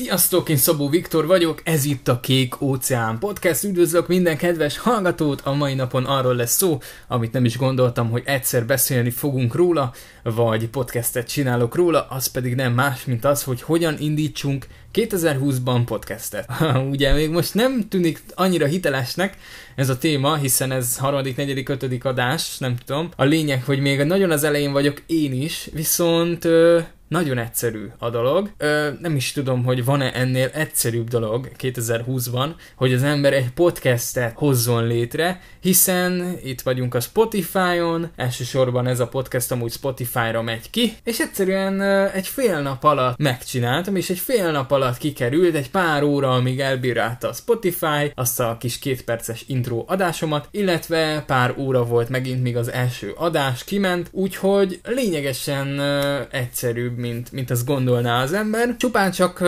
Sziasztok, 0.00 0.48
én 0.48 0.56
Szabó 0.56 0.88
Viktor 0.88 1.26
vagyok, 1.26 1.60
ez 1.64 1.84
itt 1.84 2.08
a 2.08 2.20
Kék 2.20 2.60
Óceán 2.60 3.18
Podcast. 3.18 3.64
Üdvözlök 3.64 4.08
minden 4.08 4.36
kedves 4.36 4.78
hallgatót, 4.78 5.40
a 5.40 5.52
mai 5.52 5.74
napon 5.74 6.04
arról 6.04 6.34
lesz 6.34 6.56
szó, 6.56 6.78
amit 7.08 7.32
nem 7.32 7.44
is 7.44 7.56
gondoltam, 7.56 8.10
hogy 8.10 8.22
egyszer 8.24 8.66
beszélni 8.66 9.10
fogunk 9.10 9.54
róla, 9.54 9.92
vagy 10.22 10.68
podcastet 10.68 11.28
csinálok 11.28 11.74
róla, 11.74 12.06
az 12.10 12.26
pedig 12.26 12.54
nem 12.54 12.72
más, 12.72 13.04
mint 13.04 13.24
az, 13.24 13.42
hogy 13.42 13.62
hogyan 13.62 13.96
indítsunk 13.98 14.66
2020-ban 14.94 15.82
podcastet. 15.84 16.50
Ugye 16.90 17.12
még 17.12 17.30
most 17.30 17.54
nem 17.54 17.88
tűnik 17.88 18.22
annyira 18.34 18.66
hitelesnek 18.66 19.36
ez 19.76 19.88
a 19.88 19.98
téma, 19.98 20.36
hiszen 20.36 20.72
ez 20.72 20.96
harmadik, 20.96 21.36
negyedik, 21.36 21.68
ötödik 21.68 22.04
adás, 22.04 22.58
nem 22.58 22.76
tudom. 22.84 23.10
A 23.16 23.24
lényeg, 23.24 23.64
hogy 23.64 23.80
még 23.80 24.02
nagyon 24.02 24.30
az 24.30 24.44
elején 24.44 24.72
vagyok 24.72 25.02
én 25.06 25.32
is, 25.42 25.68
viszont 25.72 26.48
nagyon 27.10 27.38
egyszerű 27.38 27.86
a 27.98 28.10
dolog. 28.10 28.50
Ö, 28.56 28.88
nem 29.00 29.16
is 29.16 29.32
tudom, 29.32 29.64
hogy 29.64 29.84
van-e 29.84 30.12
ennél 30.14 30.50
egyszerűbb 30.52 31.08
dolog 31.08 31.50
2020-ban, 31.58 32.48
hogy 32.76 32.92
az 32.92 33.02
ember 33.02 33.32
egy 33.32 33.50
podcastet 33.50 34.32
hozzon 34.36 34.86
létre, 34.86 35.40
hiszen 35.60 36.38
itt 36.44 36.60
vagyunk 36.60 36.94
a 36.94 37.00
Spotify-on, 37.00 38.10
elsősorban 38.16 38.86
ez 38.86 39.00
a 39.00 39.08
podcast 39.08 39.50
amúgy 39.50 39.72
Spotify-ra 39.72 40.42
megy 40.42 40.70
ki, 40.70 40.92
és 41.04 41.18
egyszerűen 41.18 41.80
ö, 41.80 42.06
egy 42.12 42.26
fél 42.26 42.60
nap 42.60 42.84
alatt 42.84 43.18
megcsináltam, 43.18 43.96
és 43.96 44.10
egy 44.10 44.18
fél 44.18 44.50
nap 44.50 44.70
alatt 44.70 44.98
kikerült, 44.98 45.54
egy 45.54 45.70
pár 45.70 46.02
óra, 46.02 46.34
amíg 46.34 46.60
elbírálta 46.60 47.28
a 47.28 47.32
Spotify, 47.32 48.12
azt 48.14 48.40
a 48.40 48.56
kis 48.58 48.78
kétperces 48.78 49.44
intro 49.46 49.84
adásomat, 49.86 50.48
illetve 50.50 51.24
pár 51.26 51.54
óra 51.56 51.84
volt 51.84 52.08
megint, 52.08 52.42
míg 52.42 52.56
az 52.56 52.70
első 52.70 53.12
adás 53.16 53.64
kiment, 53.64 54.08
úgyhogy 54.12 54.80
lényegesen 54.84 55.78
ö, 55.78 56.20
egyszerűbb, 56.30 56.98
mint, 57.00 57.32
mint 57.32 57.50
azt 57.50 57.66
gondolná 57.66 58.22
az 58.22 58.32
ember. 58.32 58.76
Csupán 58.76 59.10
csak 59.10 59.42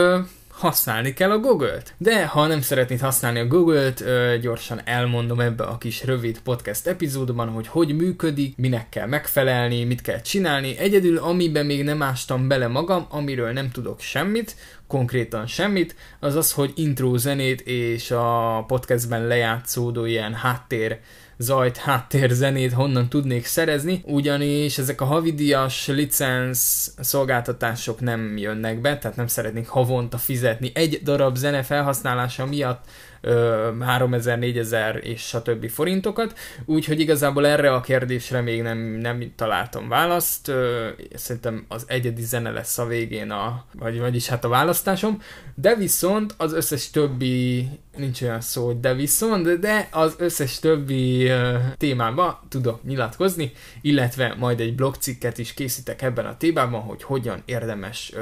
használni 0.53 1.13
kell 1.13 1.31
a 1.31 1.39
Google-t. 1.39 1.95
De 1.99 2.27
ha 2.27 2.47
nem 2.47 2.61
szeretnéd 2.61 3.01
használni 3.01 3.39
a 3.39 3.47
Google-t, 3.47 4.05
gyorsan 4.41 4.81
elmondom 4.85 5.41
ebbe 5.41 5.65
a 5.65 5.79
kis 5.79 6.05
rövid 6.05 6.41
podcast 6.41 6.87
epizódban, 6.87 7.49
hogy 7.49 7.67
hogy 7.67 7.97
működik, 7.97 8.57
minek 8.57 8.89
kell 8.89 9.07
megfelelni, 9.07 9.85
mit 9.85 10.01
kell 10.01 10.21
csinálni. 10.21 10.79
Egyedül, 10.79 11.19
amiben 11.19 11.67
még 11.67 11.85
nem 11.85 12.03
ástam 12.03 12.49
bele 12.49 12.67
magam, 12.67 13.07
amiről 13.11 13.53
nem 13.53 13.71
tudok 13.71 14.01
semmit, 14.01 14.57
konkrétan 14.87 15.47
semmit, 15.47 15.95
az 16.21 16.35
az, 16.35 16.53
hogy 16.53 16.73
intro 16.75 17.17
zenét 17.17 17.61
és 17.61 18.11
a 18.11 18.65
podcastben 18.67 19.27
lejátszódó 19.27 20.05
ilyen 20.05 20.35
háttér 20.35 20.99
zajt, 21.43 21.77
háttérzenét 21.77 22.73
honnan 22.73 23.09
tudnék 23.09 23.47
szerezni, 23.47 24.03
ugyanis 24.05 24.79
ezek 24.79 25.01
a 25.01 25.05
havidias 25.05 25.87
licensz 25.87 26.93
szolgáltatások 27.01 28.01
nem 28.01 28.37
jönnek 28.37 28.81
be, 28.81 28.99
tehát 28.99 29.17
nem 29.17 29.27
szeretnék 29.27 29.69
havonta 29.69 30.19
fizetni. 30.19 30.71
Egy 30.75 31.01
darab 31.03 31.37
zene 31.37 31.63
felhasználása 31.63 32.47
miatt 32.47 32.85
3000, 33.81 34.39
4000 34.39 34.97
és 35.05 35.21
stb. 35.21 35.71
forintokat, 35.71 36.39
úgyhogy 36.65 37.01
igazából 37.01 37.47
erre 37.47 37.73
a 37.73 37.81
kérdésre 37.81 38.41
még 38.41 38.63
nem, 38.63 38.79
nem 38.79 39.33
találtam 39.37 39.89
választ. 39.89 40.53
Szerintem 41.15 41.65
az 41.69 41.85
egyedi 41.87 42.23
zene 42.23 42.51
lesz 42.51 42.79
a 42.79 42.87
végén, 42.87 43.31
a, 43.31 43.65
vagy, 43.73 43.99
vagyis 43.99 44.29
hát 44.29 44.45
a 44.45 44.49
választásom, 44.49 45.23
de 45.55 45.75
viszont 45.75 46.35
az 46.37 46.53
összes 46.53 46.91
többi, 46.91 47.69
nincs 47.97 48.23
olyan 48.23 48.41
szó, 48.41 48.67
hogy 48.67 48.81
de 48.81 48.95
viszont, 48.95 49.59
de 49.59 49.89
az 49.91 50.15
összes 50.19 50.59
többi 50.59 51.31
témában 51.77 52.39
tudok 52.49 52.85
nyilatkozni, 52.85 53.53
illetve 53.81 54.35
majd 54.39 54.61
egy 54.61 54.75
blogcikket 54.75 55.39
is 55.39 55.55
készítek 55.55 56.03
ebben 56.03 56.27
a 56.27 56.37
témában, 56.37 56.81
hogy 56.81 57.03
hogyan 57.03 57.43
érdemes 57.45 58.13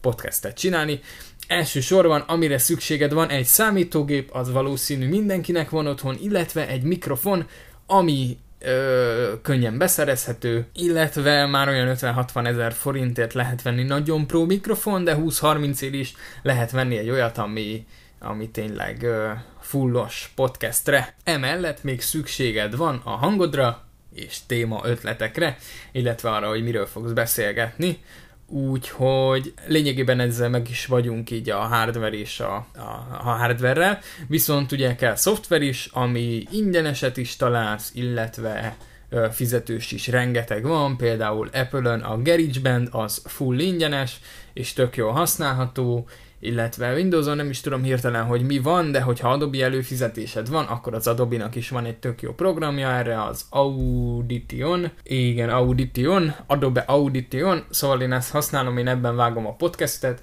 podcastet 0.00 0.58
csinálni. 0.58 1.00
Elsősorban, 1.46 2.20
amire 2.20 2.58
szükséged 2.58 3.12
van, 3.12 3.28
egy 3.28 3.44
számítógép, 3.44 4.30
az 4.32 4.52
valószínű 4.52 5.08
mindenkinek 5.08 5.70
van 5.70 5.86
otthon, 5.86 6.16
illetve 6.20 6.68
egy 6.68 6.82
mikrofon, 6.82 7.46
ami 7.86 8.38
ö, 8.58 9.32
könnyen 9.42 9.78
beszerezhető, 9.78 10.66
illetve 10.74 11.46
már 11.46 11.68
olyan 11.68 11.96
50-60 11.96 12.46
ezer 12.46 12.72
forintért 12.72 13.32
lehet 13.32 13.62
venni 13.62 13.82
nagyon 13.82 14.26
pro 14.26 14.44
mikrofon, 14.44 15.04
de 15.04 15.16
20-30 15.18 15.80
ér 15.80 15.94
is 15.94 16.14
lehet 16.42 16.70
venni 16.70 16.96
egy 16.96 17.10
olyat, 17.10 17.38
ami, 17.38 17.86
ami 18.18 18.48
tényleg 18.48 19.02
ö, 19.02 19.30
fullos 19.60 20.32
podcastre. 20.34 21.14
Emellett 21.24 21.82
még 21.82 22.00
szükséged 22.00 22.76
van 22.76 23.00
a 23.04 23.10
hangodra, 23.10 23.84
és 24.14 24.38
téma 24.46 24.80
ötletekre, 24.84 25.56
illetve 25.92 26.30
arra, 26.30 26.48
hogy 26.48 26.62
miről 26.62 26.86
fogsz 26.86 27.10
beszélgetni. 27.10 27.98
Úgyhogy 28.46 29.54
lényegében 29.66 30.20
ezzel 30.20 30.48
meg 30.48 30.68
is 30.70 30.86
vagyunk 30.86 31.30
így 31.30 31.50
a 31.50 31.58
hardware 31.58 32.16
és 32.16 32.40
a, 32.40 32.54
a, 32.74 33.06
a 33.10 33.30
hardware 33.30 34.00
viszont 34.28 34.72
ugye 34.72 34.94
kell 34.94 35.14
szoftver 35.14 35.62
is, 35.62 35.88
ami 35.92 36.44
ingyeneset 36.50 37.16
is 37.16 37.36
találsz, 37.36 37.90
illetve 37.94 38.76
ö, 39.08 39.26
fizetős 39.30 39.92
is. 39.92 40.06
Rengeteg 40.06 40.62
van, 40.62 40.96
például 40.96 41.48
Apple-ön 41.52 42.00
a 42.00 42.22
GarageBand 42.22 42.88
az 42.90 43.22
full 43.24 43.58
ingyenes, 43.58 44.20
és 44.52 44.72
tök 44.72 44.96
jól 44.96 45.12
használható, 45.12 46.08
illetve 46.44 46.92
Windows-on 46.92 47.36
nem 47.36 47.50
is 47.50 47.60
tudom 47.60 47.82
hirtelen, 47.82 48.24
hogy 48.24 48.42
mi 48.42 48.58
van, 48.58 48.92
de 48.92 49.00
hogyha 49.00 49.30
Adobe 49.30 49.64
előfizetésed 49.64 50.48
van, 50.48 50.64
akkor 50.64 50.94
az 50.94 51.06
Adobe-nak 51.06 51.54
is 51.54 51.68
van 51.68 51.84
egy 51.84 51.96
tök 51.96 52.22
jó 52.22 52.32
programja 52.32 52.90
erre, 52.90 53.22
az 53.22 53.44
Audition, 53.50 54.90
igen, 55.02 55.48
Audition, 55.48 56.34
Adobe 56.46 56.80
Audition, 56.80 57.64
szóval 57.70 58.00
én 58.00 58.12
ezt 58.12 58.30
használom, 58.30 58.76
én 58.76 58.88
ebben 58.88 59.16
vágom 59.16 59.46
a 59.46 59.54
podcastet, 59.54 60.22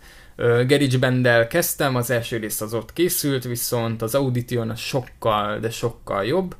GarageBand-del 0.67 1.47
kezdtem, 1.47 1.95
az 1.95 2.09
első 2.09 2.37
rész 2.37 2.61
az 2.61 2.73
ott 2.73 2.93
készült, 2.93 3.43
viszont 3.43 4.01
az 4.01 4.15
Audition 4.15 4.69
az 4.69 4.79
sokkal, 4.79 5.59
de 5.59 5.69
sokkal 5.69 6.25
jobb, 6.25 6.55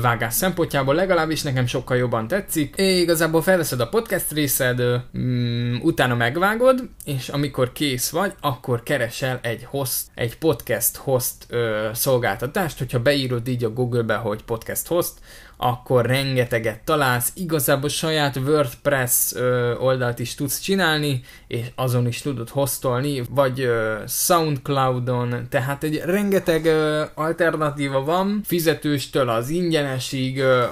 vágás 0.00 0.34
szempontjából 0.34 0.94
legalábbis 0.94 1.42
nekem 1.42 1.66
sokkal 1.66 1.96
jobban 1.96 2.28
tetszik. 2.28 2.74
É, 2.76 3.00
igazából 3.00 3.42
felveszed 3.42 3.80
a 3.80 3.88
podcast 3.88 4.32
részed, 4.32 4.82
mm, 5.18 5.76
utána 5.80 6.14
megvágod, 6.14 6.88
és 7.04 7.28
amikor 7.28 7.72
kész 7.72 8.10
vagy, 8.10 8.32
akkor 8.40 8.82
keresel 8.82 9.38
egy 9.42 9.64
host, 9.64 10.02
egy 10.14 10.38
podcast 10.38 10.96
host 10.96 11.34
ö, 11.48 11.88
szolgáltatást, 11.92 12.78
hogyha 12.78 13.00
beírod 13.00 13.48
így 13.48 13.64
a 13.64 13.72
Google-be, 13.72 14.14
hogy 14.14 14.42
podcast 14.42 14.86
host, 14.86 15.12
akkor 15.62 16.06
rengeteget 16.06 16.80
találsz, 16.84 17.32
igazából 17.34 17.88
saját 17.88 18.36
WordPress 18.36 19.32
ö, 19.34 19.74
oldalt 19.76 20.18
is 20.18 20.34
tudsz 20.34 20.60
csinálni, 20.60 21.20
és 21.46 21.66
azon 21.74 22.06
is 22.06 22.20
tudod 22.20 22.48
hostolni, 22.48 23.22
vagy 23.30 23.60
ö, 23.60 23.94
Soundcloudon, 24.06 25.46
tehát 25.48 25.84
egy 25.84 26.00
rengeteg 26.04 26.64
ö, 26.64 27.02
alternatíva 27.14 28.04
van, 28.04 28.40
fizetőstől 28.44 29.28
az 29.28 29.48
ingyenesig, 29.48 30.38
ö, 30.38 30.64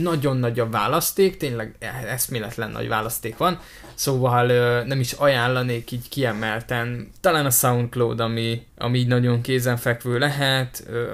nagyon 0.00 0.36
nagy 0.36 0.60
a 0.60 0.68
választék, 0.68 1.36
tényleg 1.36 1.74
eszméletlen 2.06 2.70
nagy 2.70 2.88
választék 2.88 3.36
van, 3.36 3.58
szóval 3.94 4.48
ö, 4.48 4.84
nem 4.84 5.00
is 5.00 5.12
ajánlanék 5.12 5.90
így 5.90 6.08
kiemelten, 6.08 7.10
talán 7.20 7.46
a 7.46 7.50
Soundcloud, 7.50 8.20
ami, 8.20 8.66
ami 8.78 8.98
így 8.98 9.06
nagyon 9.06 9.40
kézenfekvő 9.40 10.18
lehet, 10.18 10.84
ö, 10.90 11.04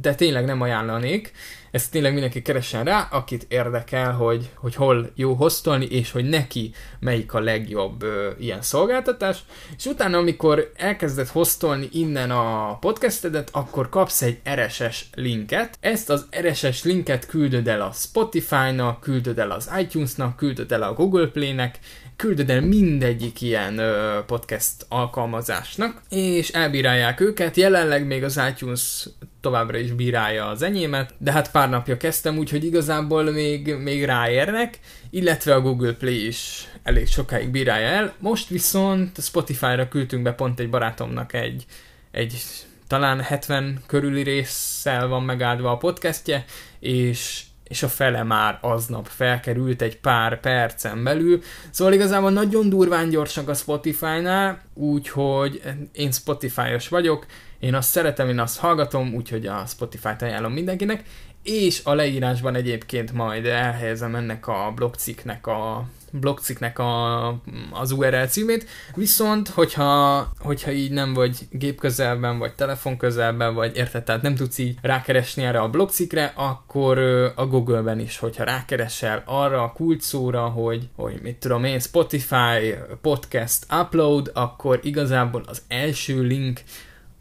de 0.00 0.14
tényleg 0.14 0.44
nem 0.44 0.60
ajánlanék, 0.60 1.32
ezt 1.76 1.90
tényleg 1.90 2.12
mindenki 2.12 2.42
keressen 2.42 2.84
rá, 2.84 3.08
akit 3.10 3.46
érdekel, 3.48 4.12
hogy, 4.12 4.50
hogy 4.54 4.74
hol 4.74 5.10
jó 5.14 5.32
hostolni, 5.32 5.84
és 5.84 6.10
hogy 6.10 6.24
neki 6.24 6.72
melyik 6.98 7.34
a 7.34 7.40
legjobb 7.40 8.02
ö, 8.02 8.30
ilyen 8.38 8.62
szolgáltatás, 8.62 9.38
és 9.76 9.84
utána, 9.84 10.18
amikor 10.18 10.72
elkezded 10.76 11.28
hostolni 11.28 11.88
innen 11.92 12.30
a 12.30 12.76
podcastedet, 12.78 13.48
akkor 13.52 13.88
kapsz 13.88 14.22
egy 14.22 14.40
RSS 14.54 15.04
linket. 15.14 15.78
Ezt 15.80 16.10
az 16.10 16.26
RSS 16.40 16.82
linket 16.84 17.26
küldöd 17.26 17.68
el 17.68 17.80
a 17.80 17.92
Spotify-nak, 17.92 19.00
küldöd 19.00 19.38
el 19.38 19.50
az 19.50 19.70
iTunes-nak, 19.78 20.36
küldöd 20.36 20.72
el 20.72 20.82
a 20.82 20.94
Google 20.94 21.26
Play-nek, 21.26 21.78
küldöd 22.16 22.50
el 22.50 22.60
mindegyik 22.60 23.40
ilyen 23.40 23.78
ö, 23.78 24.18
podcast 24.26 24.86
alkalmazásnak, 24.88 26.00
és 26.08 26.48
elbírálják 26.48 27.20
őket. 27.20 27.56
Jelenleg 27.56 28.06
még 28.06 28.24
az 28.24 28.40
iTunes 28.50 29.08
továbbra 29.46 29.78
is 29.78 29.92
bírálja 29.92 30.46
az 30.46 30.62
enyémet, 30.62 31.14
de 31.18 31.32
hát 31.32 31.50
pár 31.50 31.68
napja 31.68 31.96
kezdtem, 31.96 32.38
úgyhogy 32.38 32.64
igazából 32.64 33.22
még, 33.22 33.74
még 33.74 34.04
ráérnek, 34.04 34.78
illetve 35.10 35.54
a 35.54 35.60
Google 35.60 35.92
Play 35.92 36.26
is 36.26 36.68
elég 36.82 37.06
sokáig 37.06 37.48
bírálja 37.48 37.86
el. 37.86 38.14
Most 38.18 38.48
viszont 38.48 39.22
Spotify-ra 39.22 39.88
küldtünk 39.88 40.22
be 40.22 40.32
pont 40.32 40.60
egy 40.60 40.70
barátomnak 40.70 41.32
egy, 41.32 41.64
egy 42.10 42.42
talán 42.86 43.20
70 43.20 43.82
körüli 43.86 44.22
résszel 44.22 45.06
van 45.06 45.22
megáldva 45.22 45.70
a 45.70 45.76
podcastje, 45.76 46.44
és 46.80 47.42
és 47.68 47.82
a 47.82 47.88
fele 47.88 48.22
már 48.22 48.58
aznap 48.60 49.06
felkerült 49.06 49.82
egy 49.82 49.98
pár 50.00 50.40
percen 50.40 51.04
belül. 51.04 51.42
Szóval 51.70 51.92
igazából 51.92 52.30
nagyon 52.30 52.68
durván 52.68 53.08
gyorsak 53.08 53.48
a 53.48 53.54
Spotify-nál, 53.54 54.62
úgyhogy 54.74 55.62
én 55.92 56.12
Spotify-os 56.12 56.88
vagyok, 56.88 57.26
én 57.58 57.74
azt 57.74 57.90
szeretem, 57.90 58.28
én 58.28 58.38
azt 58.38 58.58
hallgatom, 58.58 59.14
úgyhogy 59.14 59.46
a 59.46 59.64
Spotify-t 59.66 60.22
ajánlom 60.22 60.52
mindenkinek, 60.52 61.04
és 61.42 61.80
a 61.84 61.94
leírásban 61.94 62.54
egyébként 62.54 63.12
majd 63.12 63.46
elhelyezem 63.46 64.14
ennek 64.14 64.46
a 64.46 64.72
blogcikknek 64.74 65.46
a 65.46 65.84
blogcikknek 66.10 66.78
a, 66.78 67.28
az 67.70 67.90
URL 67.90 68.24
címét, 68.24 68.66
viszont 68.94 69.48
hogyha, 69.48 70.28
hogyha 70.38 70.70
így 70.70 70.90
nem 70.90 71.14
vagy 71.14 71.38
gép 71.50 71.80
közelben, 71.80 72.38
vagy 72.38 72.54
telefon 72.54 72.96
közelben, 72.96 73.54
vagy 73.54 73.76
érted, 73.76 74.02
tehát 74.04 74.22
nem 74.22 74.34
tudsz 74.34 74.58
így 74.58 74.78
rákeresni 74.82 75.42
erre 75.42 75.58
a 75.60 75.68
blogcikkre, 75.68 76.32
akkor 76.36 76.98
a 77.36 77.46
Google-ben 77.46 78.00
is, 78.00 78.18
hogyha 78.18 78.44
rákeresel 78.44 79.22
arra 79.24 79.62
a 79.62 79.72
kulcsszóra, 79.72 80.48
hogy, 80.48 80.88
hogy 80.96 81.18
mit 81.22 81.36
tudom 81.36 81.64
én, 81.64 81.78
Spotify 81.78 82.74
podcast 83.02 83.66
upload, 83.80 84.30
akkor 84.34 84.80
igazából 84.82 85.42
az 85.46 85.62
első 85.68 86.22
link 86.22 86.60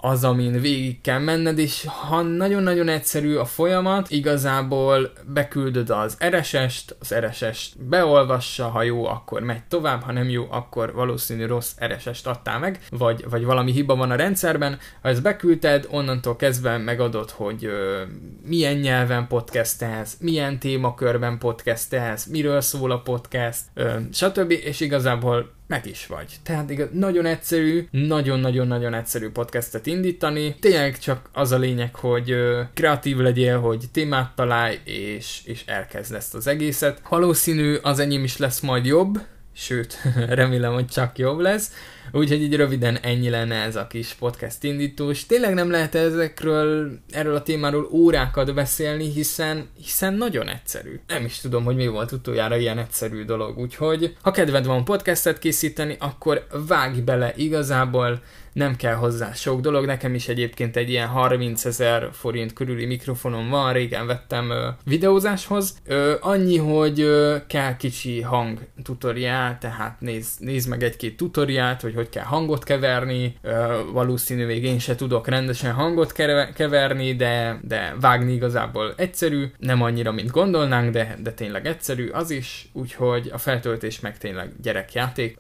az, 0.06 0.24
amin 0.24 0.62
végig 0.62 1.02
kell 1.02 1.20
menned, 1.20 1.58
és 1.58 1.86
ha 2.10 2.22
nagyon-nagyon 2.22 2.88
egyszerű 2.88 3.36
a 3.36 3.46
folyamat, 3.46 4.10
igazából 4.10 5.12
beküldöd 5.34 5.90
az 5.90 6.18
RSS-t, 6.30 6.96
az 7.00 7.16
RSS-t 7.16 7.88
beolvassa, 7.88 8.68
ha 8.68 8.84
jó, 8.84 9.06
akkor 9.06 9.42
megy 9.42 9.64
tovább, 9.64 10.02
ha 10.02 10.12
nem 10.12 10.30
jó, 10.30 10.48
akkor 10.50 10.94
valószínű 10.94 11.46
rossz 11.46 11.72
RSS-t 11.86 12.28
adtál 12.28 12.60
meg, 12.60 12.80
vagy, 12.90 13.26
vagy 13.30 13.46
valami 13.46 13.72
hiba 13.72 13.96
van 13.96 14.12
a 14.12 14.16
rendszerben. 14.16 14.78
Ha 15.02 15.10
ezt 15.10 15.22
beküldted, 15.22 15.88
onnantól 15.90 16.36
kezdve 16.36 16.78
megadod, 16.78 17.30
hogy 17.30 17.66
ö, 17.66 18.02
milyen 18.48 18.76
nyelven 18.76 19.28
podcastelsz, 19.28 20.18
milyen 20.20 20.60
témakörben 20.60 21.38
podcastelsz, 21.38 22.26
miről 22.26 22.62
szól 22.62 22.92
a 22.92 23.00
podcast, 23.00 23.62
ö, 23.74 23.96
stb. 24.12 24.52
És 24.52 24.80
igazából 24.80 25.54
meg 25.68 25.86
is 25.86 26.08
vagy. 26.08 26.36
Tehát 26.44 26.70
igaz, 26.70 26.88
nagyon 26.92 27.26
egyszerű, 27.26 27.88
nagyon-nagyon-nagyon 27.92 28.94
egyszerű 28.94 29.30
podcastet 29.30 29.86
indítani. 29.86 30.56
Tényleg 30.60 31.00
csak 31.00 31.30
az 31.34 31.52
a 31.52 31.58
lényeg, 31.58 31.96
hogy 31.96 32.32
ö, 32.32 32.62
kreatív 32.74 33.18
legyél, 33.18 33.60
hogy 33.60 33.86
témát 33.92 34.36
találj, 34.36 34.80
és, 34.84 35.42
és 35.46 35.64
elkezd 35.66 36.14
ezt 36.14 36.36
az 36.36 36.48
egészet. 36.48 37.02
Valószínű 37.10 37.76
az 37.82 38.00
enyém 38.00 38.24
is 38.24 38.38
lesz 38.38 38.60
majd 38.60 38.86
jobb, 38.86 39.20
sőt, 39.54 39.98
remélem, 40.30 40.74
hogy 40.74 40.88
csak 40.88 41.18
jobb 41.18 41.40
lesz. 41.40 41.72
Úgyhogy 42.12 42.42
így 42.42 42.56
röviden 42.56 42.98
ennyi 43.02 43.30
lenne 43.30 43.56
ez 43.56 43.76
a 43.76 43.88
kis 43.88 44.14
podcast 44.14 44.64
indítós. 44.64 45.26
Tényleg 45.26 45.54
nem 45.54 45.72
lehet 45.72 45.96
ezekről, 45.96 46.92
erről 47.12 47.36
a 47.36 47.44
témáról 47.44 47.90
órákat 47.92 48.54
beszélni, 48.54 49.12
hiszen, 49.12 49.70
hiszen 49.84 50.14
nagyon 50.14 50.48
egyszerű. 50.48 51.00
Nem 51.08 51.26
is 51.26 51.40
tudom, 51.40 51.64
hogy 51.64 51.76
mi 51.76 51.88
volt 51.88 52.12
utoljára 52.12 52.58
ilyen 52.58 52.78
egyszerű 52.78 53.24
dolog, 53.24 53.58
úgyhogy 53.58 54.16
ha 54.22 54.32
kedved 54.32 54.66
van 54.66 54.86
podcastet 54.86 55.40
készíteni, 55.40 55.96
akkor 56.00 56.48
vágj 56.68 57.00
bele 57.00 57.34
igazából, 57.36 58.22
nem 58.56 58.76
kell 58.76 58.94
hozzá 58.94 59.34
sok 59.34 59.62
dolog, 59.62 59.86
nekem 59.86 60.14
is 60.14 60.28
egyébként 60.28 60.76
egy 60.76 60.90
ilyen 60.90 61.08
30 61.08 61.66
ezer 61.66 62.10
forint 62.12 62.54
körüli 62.54 62.86
mikrofonom 62.86 63.50
van, 63.50 63.74
régen 63.74 64.08
vettem 64.08 64.50
ö, 64.50 64.68
videózáshoz. 64.84 65.78
Ö, 65.86 66.14
annyi, 66.20 66.58
hogy 66.58 67.00
ö, 67.00 67.36
kell 67.48 67.76
kicsi 67.76 68.22
hang 68.22 68.60
tutoriál, 68.84 69.58
tehát 69.58 70.02
nézd 70.02 70.44
néz 70.44 70.66
meg 70.66 70.84
egy-két 70.84 71.18
tutoriált, 71.18 71.82
hogy 71.82 71.95
hogy 71.96 72.10
kell 72.10 72.24
hangot 72.24 72.64
keverni, 72.64 73.36
ö, 73.42 73.80
valószínű 73.92 74.46
még 74.46 74.64
én 74.64 74.80
se 74.80 74.96
tudok 74.96 75.28
rendesen 75.28 75.74
hangot 75.74 76.12
keverni, 76.54 77.16
de, 77.16 77.60
de 77.62 77.96
vágni 78.00 78.34
igazából 78.34 78.94
egyszerű, 78.98 79.52
nem 79.58 79.82
annyira, 79.82 80.12
mint 80.12 80.32
gondolnánk, 80.32 80.92
de, 80.92 81.18
de 81.24 81.32
tényleg 81.32 81.66
egyszerű 81.66 82.10
az 82.10 82.30
is, 82.30 82.70
úgyhogy 82.74 83.30
a 83.34 83.38
feltöltés 83.38 84.00
meg 84.00 84.18
tényleg 84.18 84.52
gyerekjáték. 84.62 85.38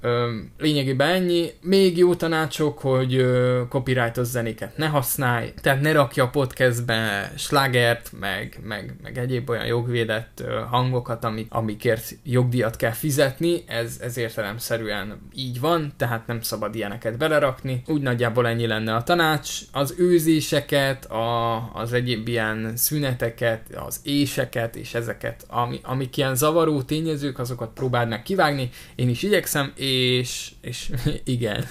Lényegében 0.57 1.09
ennyi, 1.09 1.51
még 1.61 1.97
jó 1.97 2.15
tanácsok, 2.15 2.79
hogy 2.79 3.25
copyrightos 3.69 4.27
zenéket 4.27 4.77
ne 4.77 4.87
használj, 4.87 5.53
tehát 5.61 5.81
ne 5.81 5.91
rakja 5.91 6.23
a 6.23 6.29
podcastbe 6.29 7.31
slagert, 7.37 8.11
meg, 8.19 8.59
meg, 8.63 8.95
meg 9.03 9.17
egyéb 9.17 9.49
olyan 9.49 9.65
jogvédett 9.65 10.43
hangokat, 10.69 11.23
amik, 11.23 11.47
amikért 11.49 12.17
jogdíjat 12.23 12.75
kell 12.75 12.91
fizetni, 12.91 13.63
ez, 13.67 13.99
ez 14.01 14.17
értelemszerűen 14.17 15.21
így 15.33 15.59
van, 15.59 15.93
tehát 15.97 16.27
nem 16.27 16.41
szabad 16.45 16.75
ilyeneket 16.75 17.17
belerakni. 17.17 17.81
Úgy 17.87 18.01
nagyjából 18.01 18.47
ennyi 18.47 18.67
lenne 18.67 18.95
a 18.95 19.03
tanács. 19.03 19.51
Az 19.71 19.93
őzéseket, 19.97 21.05
a, 21.05 21.55
az 21.73 21.93
egyéb 21.93 22.27
ilyen 22.27 22.71
szüneteket, 22.75 23.61
az 23.75 23.99
éseket 24.03 24.75
és 24.75 24.93
ezeket, 24.93 25.45
ami, 25.47 25.79
amik 25.83 26.17
ilyen 26.17 26.35
zavaró 26.35 26.81
tényezők, 26.81 27.39
azokat 27.39 27.73
próbáld 27.73 28.09
meg 28.09 28.23
kivágni. 28.23 28.69
Én 28.95 29.09
is 29.09 29.23
igyekszem, 29.23 29.73
és, 29.75 30.51
és 30.61 30.91
igen, 31.23 31.65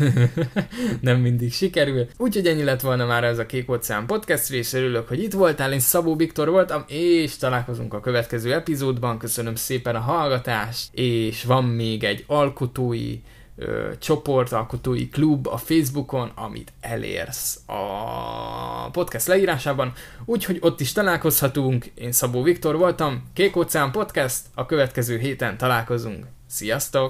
nem 1.01 1.21
mindig 1.21 1.53
sikerül. 1.53 2.07
Úgyhogy 2.17 2.47
ennyi 2.47 2.65
lett 2.65 2.81
volna 2.81 3.07
már 3.07 3.25
ez 3.25 3.39
a 3.39 3.47
Kék 3.47 3.71
Óceán 3.71 4.07
podcast 4.07 4.49
rész. 4.49 4.73
Örülök, 4.73 5.09
hogy 5.09 5.23
itt 5.23 5.33
voltál, 5.33 5.73
én 5.73 5.81
Szabó 5.81 6.17
Viktor 6.17 6.51
voltam, 6.51 6.85
és 6.87 7.37
találkozunk 7.37 7.95
a 7.95 8.01
következő 8.01 8.53
epizódban. 8.53 9.19
Köszönöm 9.19 9.55
szépen 9.55 9.95
a 9.95 10.01
hallgatást, 10.01 10.89
és 10.93 11.45
van 11.45 11.65
még 11.65 12.05
egy 12.05 12.25
alkotói 12.27 13.19
ö, 13.57 13.91
csoport, 13.99 14.53
alkotói 14.53 15.09
klub 15.09 15.47
a 15.47 15.57
Facebookon, 15.57 16.33
amit 16.35 16.73
elérsz 16.81 17.61
a 17.67 18.91
podcast 18.91 19.27
leírásában, 19.27 19.93
úgyhogy 20.25 20.59
ott 20.61 20.81
is 20.81 20.93
találkozhatunk. 20.93 21.87
Én 21.95 22.13
Szabó 22.13 22.43
Viktor 22.43 22.77
voltam, 22.77 23.23
Kék 23.33 23.57
Óceán 23.57 23.91
Podcast, 23.91 24.41
a 24.55 24.67
következő 24.67 25.19
héten 25.19 25.57
találkozunk. 25.57 26.27
Sziasztok! 26.47 27.03